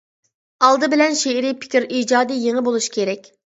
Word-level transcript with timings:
ئالدى 0.67 0.89
بىلەن، 0.93 1.17
شېئىرىي 1.19 1.55
پىكىر 1.65 1.87
ئىجادىي 1.99 2.43
يېڭى 2.49 2.67
بولۇش 2.71 2.91
كېرەك. 2.99 3.33